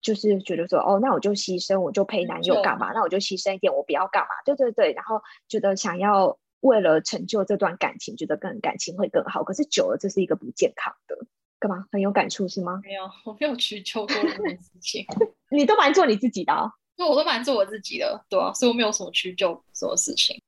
[0.00, 2.92] 就是觉得说：“哦，那我就牺牲，我就陪男友干嘛？
[2.92, 9.42] 那我就牺牲一点，我不要干嘛？”对对对，然后觉得想要为了成就这段感情，觉得更感情会更好。
[9.42, 11.16] 可是久了，这是一个不健康的。
[11.58, 12.80] 干嘛很有感触是吗？
[12.82, 15.04] 没有， 我没有去求过这件事情。
[15.52, 16.70] 你都蛮做你自己的啊？
[16.96, 20.40] 对，我都蛮做我自己的，对啊，所以我没有什么去救什么事情。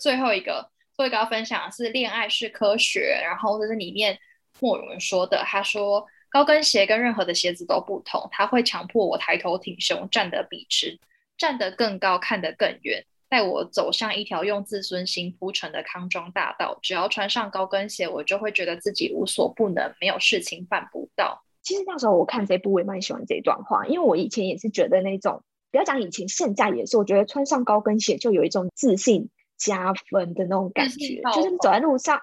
[0.00, 4.18] 最后一个，最后一个要分享的是恋爱是科学，然后就是里面
[4.60, 5.38] 莫永文说的。
[5.44, 10.98] 他说高跟鞋跟任何的鞋子都不同，它会强迫我抬头挺胸，站得笔直，
[11.38, 13.04] 站得更高，看得更远。
[13.28, 16.78] 带我走向一条用自尊心铺成的康庄大道。
[16.80, 21.42] 只要穿上高跟鞋，我就会觉得自己无所不能，没有事情办不到。
[21.60, 25.42] 其实那时候我看这部，我也蛮喜欢这段话，因为我以前也是觉得那种，
[25.72, 29.28] 不要讲以前，现在也是，我觉得穿上高跟鞋就有一种自信
[29.58, 32.20] 加分的那种感觉，就是你走在路上，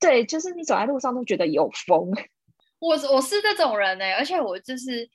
[0.00, 2.10] 对，就是你走在路上都觉得有风。
[2.80, 5.08] 我我是这种人呢，而且我就是。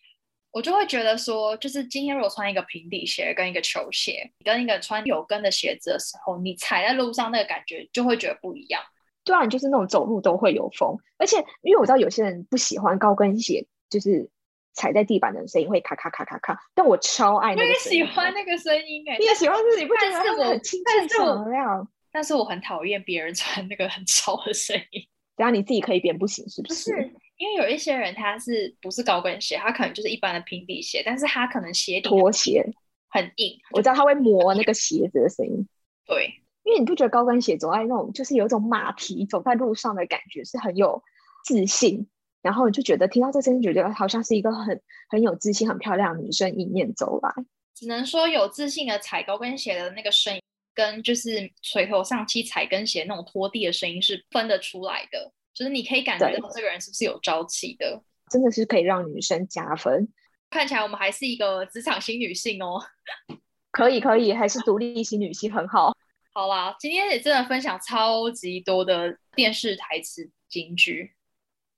[0.52, 8.82] 我就会觉得说，就是今天如果穿一个平底鞋跟一个球鞋，跟一个穿有跟的鞋子的时候，你踩在路上那个感觉就会觉得不一样。
[9.26, 14.30] 对啊，你就是那种走路都会有风，而且因为我知道有些人不喜欢高跟鞋，就是
[14.74, 17.62] 踩在地板的声音会咔咔咔咔咔，但我超爱那个。
[17.64, 21.86] 我也喜欢那个声音哎，你也喜欢自己不觉得很清脆响亮？
[22.16, 25.02] 但是我很讨厌别人穿那个很吵的声音。
[25.36, 26.90] 只要你自己可以变不行是不是？
[26.94, 32.66] 不是因为有一些人他是不是高跟鞋，他可能就是一般的平底鞋，但是他可能鞋底拖鞋
[33.10, 35.68] 很硬，我知道他会磨那个鞋子的声音。
[36.06, 41.04] 对，因为你不觉得高跟鞋走在那种就是有一种马蹄走在路上的感觉是很有
[41.44, 42.08] 自信，
[42.42, 47.30] 然后你就觉得听到这声音，觉得好像是一个很很有自信、很漂亮的女生迎面走来。
[47.76, 50.42] 只能说有自信的踩高跟鞋的那个声音，
[50.76, 55.32] 跟就是垂头丧气踩跟鞋那种拖地的声音是分得出来的。
[55.54, 60.08] 就是你可以感觉到这个人是不是有朝气的，真的是可以让女生加分。
[60.50, 62.84] 看起来我们还是一个职场型女性哦，
[63.72, 65.96] 可以可以，还是独立型女性很好。
[66.34, 71.16] 好啦，今天也真的分享超级多的电视台词金句，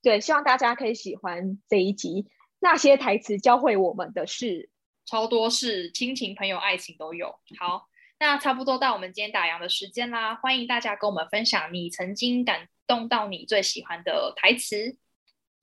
[0.02, 2.26] 对，希望大家可以喜欢这一集。
[2.58, 4.70] 那些台词教会我们的是
[5.06, 7.38] 超多事亲情、朋友、爱情都有。
[7.60, 7.86] 好，
[8.18, 12.68] 那差不多到我们今天打烊的时间啦，欢迎大家跟我们分享你曾经感。
[12.88, 14.96] 动到你最喜欢的台词，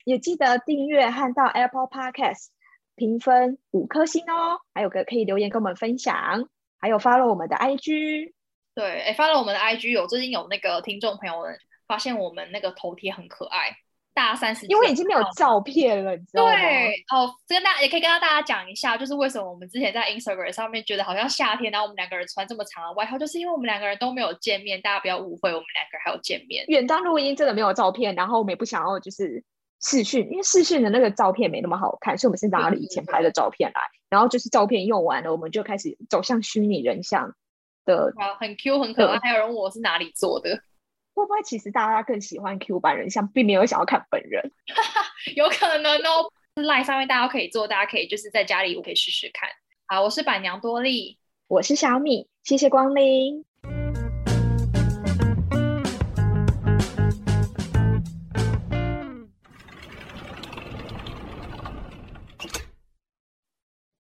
[0.04, 2.50] 也记得订阅和到 Apple Podcast
[2.96, 4.62] 评分五颗星哦。
[4.76, 6.48] 还有个可以留言跟我们分享，
[6.80, 8.34] 还有发了我们的 IG。
[8.76, 13.76] 对，哎，发了我们的 IG，有最近有那个听众朋友们发现我们那个头贴很可爱，
[14.16, 16.52] 大三十，因为已经没有照片了，你知道吗？
[16.54, 26.64] 对哦，这个大也可以跟大家讲一下，就是为什么我们之前在 Instagram 上面觉得好像夏天，然后我们两个人穿这么长的外套，就是因为我们两个人都没有见面，大家不要误会，我们两个人还有见面。
[26.70, 29.44] 远端录音真的没有照片，然后我们也不想要就是
[29.82, 37.36] 视讯，因为视讯的那个照片没那么好看，所以我们是拿了以前拍的照片来，然后就是照片用完了，我们就开始走向虚拟人像
[37.84, 39.20] 的，很 Q 很可爱。
[39.20, 40.58] 还有人问我是哪里做的。
[41.16, 44.52] 会不会其实大家更喜欢 Q 版人像，并没有想要看本人？
[45.36, 46.32] 有可能哦。
[46.56, 49.50] Line 上面大家可以做，大家可以就是在家里我可以试试看。
[49.88, 53.44] 好，我是板娘多莉，我是小米，谢谢光临。